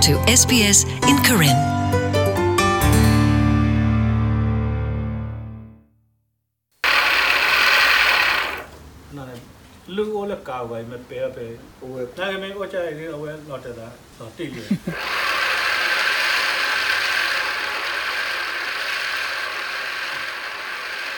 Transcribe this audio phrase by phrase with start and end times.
[0.00, 0.78] to SBS
[1.10, 1.58] in Karen.
[9.16, 9.28] နော်
[9.96, 11.46] လူအိုလကာဝိုင်မပဲပဲ
[11.78, 14.64] ဟိုတာကမေအိုချာရီအဝဲလော်တတာတော့တိလေ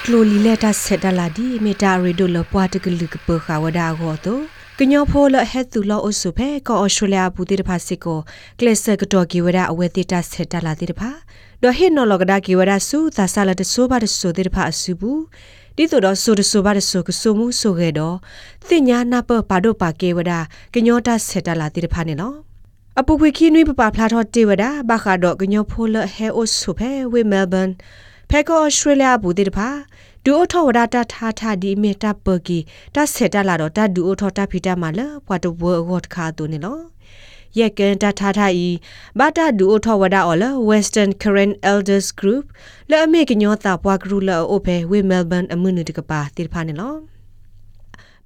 [0.07, 4.39] ကလိုလီလက်တာဆက်တလာဒီမေတာရီဒိုလပွားတကလူကပခါဝဒါဂောတို
[4.79, 8.19] ကညောဖိုလဟက်သူလောအဆုဖဲကောအော်စတြေးလျဘူတိတဖာစစ်ကို
[8.59, 11.11] ကလစ်ဆကတော်ကီဝဒါအဝဲတိတာဆက်တလာတိတဖာ
[11.63, 15.21] ဒိုဟင်နော်လကဒါကီဝဒါဆူသာဆာလတဆိုဘာတဆိုတိတဖာအဆုဘူး
[15.77, 18.17] ဒီတို့တော့ဆိုတဆိုဘာတဆိုကဆိုမှုဆိုခဲ့တော့
[18.69, 20.39] တင်ညာနာပပါဒိုပါကေဝဒါ
[20.75, 22.37] ကညောတာဆက်တလာတိတဖာနေနော်
[22.99, 27.71] အပူခွေခီနွိပပဖလာထော့တေဝဒါဘာခါတော့ကညောဖိုလဟဲအိုဆုဖဲဝေမဲလ်ဘန်
[28.35, 29.69] ဖဲကောဩစတြေးလျဘူတိတဖာ
[30.25, 32.59] ဒူအိုထောဝဒတာထားထားဒီမေတာပကီ
[32.95, 36.79] တဆက်တလာတော့တဒူအိုထောတာဖီတာမလာပွားတဝဝတ်ခါတူနေလော
[37.59, 38.69] ယက်ကန်တထားထားဤ
[39.19, 42.45] ဘာတာဒူအိုထောဝဒါအော်လ Western Current Elders Group
[42.91, 46.95] လဲအမေကညောတာပွားဂရုလာအိုဖဲဝေမဲလ်ဘန်အမှုနုတကပါတိဖာနေလော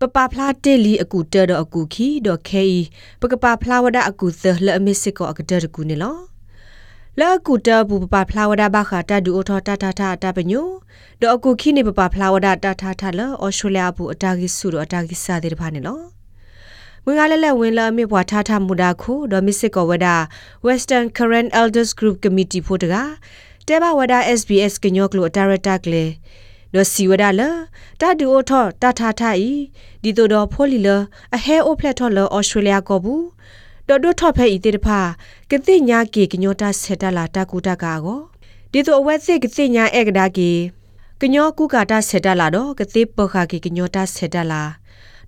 [0.00, 2.78] ပပဖလာတေလီအကူတဲတော့အကူခီတော့ခဲဤ
[3.20, 6.35] ပကပဖလာဝဒအကူသလဲအမေစစ်ကောအကတဲတကူနေလော
[7.20, 10.66] လာကူတဘူပပဖလာဝဒဘခတာဒူအိုထောတာတာတာတာပညို
[11.20, 15.98] ဒေါ်ကူခိနေပပဖလာဝဒတာတာတာလဩစတြေးလျဘူအတာဂီဆူတော့အတာဂီစာတဲ့တဖာနေလော
[17.04, 20.08] မင်္ဂလာလက်ဝင်လာမြေပွားထားထမူဒါခိုဒေါ်မစ်စစ်ကောဝဒ
[20.66, 22.94] Western Current Elders Group Committee ဖို့တက
[23.68, 26.04] တဲဘဝဒ SBS ကညောကလိုဒါရက်တာကလေ
[26.74, 27.50] ဒေါ်စီဝဒလာ
[28.00, 29.52] တာဒူအိုထောတာတာတာဤ
[30.02, 30.88] ဒီတို့တော့ဖိုလီလ
[31.36, 33.24] အဟဲအိုဖလက်ထော်လောဩစတြေးလျကောဘူး
[33.88, 35.00] တော်တို့ထော့ဖဲဤတေတဖာ
[35.50, 38.20] ကတိညာကေကညောတာဆက်တလာတာကူတာကာကို
[38.72, 40.50] ဒီတို့အဝက်စစ်ကတိညာဧကဒါကေ
[41.20, 44.62] ကညောကုကာတာဆက်တလာတော့ကတိပခါကေကညောတာဆက်တလာ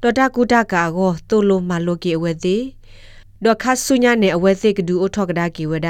[0.02, 2.64] တော်တာကူတာကာကိုတိုလိုမလိုကေအဝက်သေး
[3.44, 5.88] ဒေါ်ခါဆုညာနဲ့အဝဲသိကဒူအထောက်ကဒါကီဝဒ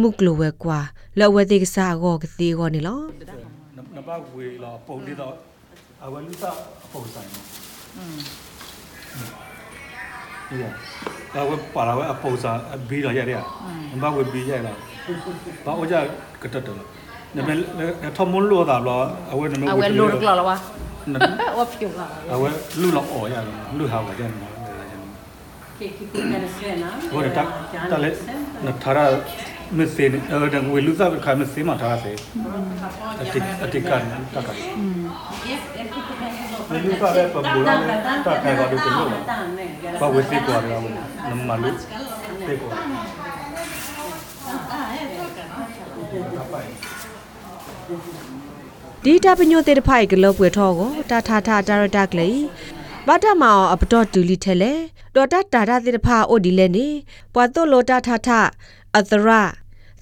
[0.00, 0.78] မုကလိုဝဲကွာ
[1.18, 3.00] လော်ဝဲသိကစားကောကတိကောနေလော
[3.96, 5.34] နဘဝေလာပုံဒီတော့
[6.04, 6.56] အဝဲလူစား
[6.92, 7.28] ပုံဆိုင်
[7.96, 8.18] อืม
[10.48, 12.58] ဒီက အဝဲပါလာဝဲအပုံစား
[12.88, 13.40] ဘီလာရတဲ့
[14.00, 14.72] နဘဝေဘီရလာ
[15.64, 15.94] ဘာအိုကြ
[16.42, 16.76] ကတတ်တယ်
[17.36, 17.50] နမ
[18.16, 19.00] ထမွန်လို့တာလော
[19.32, 20.54] အဝဲနမအဝဲလိုရကလာဝါ
[21.12, 21.14] န
[21.58, 22.48] ဝဖြူလာအဝဲ
[22.80, 23.34] လူလောက်အော်ရ
[23.78, 24.52] လူဟာဝဲတယ်နော်
[25.78, 27.94] ကေကီကူနစရနာဟိုတက်တ
[29.70, 32.12] က်လေနထာရမစေအဲဒံဝေလူစားခါမစေမထားစေ
[33.22, 34.02] အတိအတိကန်
[34.34, 34.48] တက်က
[36.84, 39.22] လူစားပဲပဘူလာတက်ခိုင်ပါလို့ပြောလို့
[40.00, 40.84] ဘာဝေစီကွာရအောင်
[41.28, 41.70] နမလူ
[42.46, 42.72] စေကွာ
[49.04, 52.40] ဒီတာပညိုတေတဖိုင်ဂလောပွေထောကိုတာထာထာဒါရတာကလေး
[53.06, 54.72] ဘာတမောင်အပတော်တူလီထဲလေ
[55.14, 56.88] ဒေါ်တာတာတာတေတဖာအိုဒီလေနေ
[57.34, 58.40] ပွာတိုလိုတာထာထာ
[58.98, 59.28] အသရ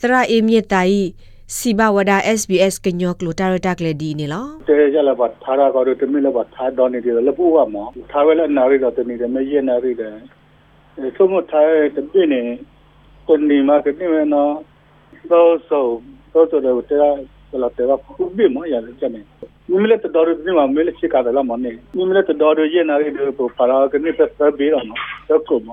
[0.03, 1.04] သရအေမြေတိုင်
[1.56, 10.14] စီဘဝဒါ SBS ကညောကလိုတာရတာကလေးဒီနေလောတဲကြလာပါထားရကောတမီလပါထားတော်နေတယ်လပူကမောထားဝဲလက်နာရီတော့တမီတယ်မရနာရီတယ်
[11.16, 12.42] သုံးမထားတဲ့ပြင်းနေ
[13.26, 14.53] ကိုနေမှာကနေမနော်
[15.31, 15.87] တော့ဆို
[16.32, 16.97] တော့တော့တော့တဲ
[17.62, 19.20] လာတဲကခုဘိမရလည်းကျနေ
[19.70, 25.69] မိမလက်တော်ရနေမှာမဲလက်ချစ်ကားတယ်မနေမိမလက်တော်ရရနာရီတော့ပါလာကနေပတ်ပတ်ပြီးတော့နော်တော့ကောမ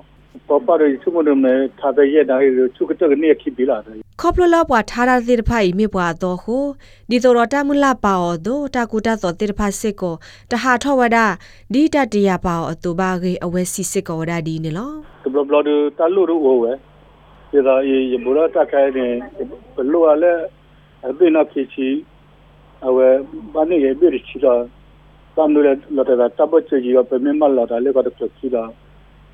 [0.48, 1.46] ပပရချုံမနမ
[1.80, 6.64] ထားတဲ့ရနာရီချုကတကနေခိပြီးလာတယ် ခေါပလလပွာထာတာတေတဖိုင်မြေပွာတော့ဟို
[7.10, 10.16] ဒီတော်တာမလာပါအောဒိုတာကူတာသောတေတဖာစစ်ကို
[10.52, 11.18] တဟာထောဝဒ
[11.74, 14.92] ဒီတတရပါအောအတူပါကေအဝဲစီစစ်ကောဝဒဒီနေလော
[15.36, 15.68] the blood
[15.98, 16.72] ta lu ru o we
[17.54, 19.06] ye da ye ye bo ta kai ne
[19.92, 20.34] lo a le
[21.04, 21.90] a be na phi chi
[22.82, 23.06] a we
[23.54, 24.54] ba ne ye be ri chi da
[25.36, 27.78] tam nu le lo ta da ta bo chi ji pe me ma la da
[27.84, 28.64] le ka da chi da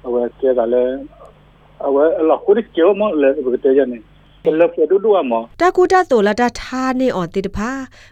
[0.06, 0.84] a we ke da le
[1.88, 4.00] a we la ko ri ke mo le be te ya ne le pe du
[4.00, 4.11] du ma တာ
[5.76, 7.70] ကူတာတိုလာတာထားနေအော်တေတဖာ